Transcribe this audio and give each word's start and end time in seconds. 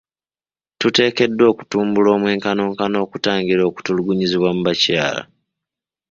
Tuteekeddwa 0.79 1.45
okutumbula 1.51 2.09
omwenkanonkano 2.15 2.95
okutangira 3.05 3.61
okutulugunyizibwa 3.69 4.49
mu 4.55 4.61
bakyala. 4.67 5.21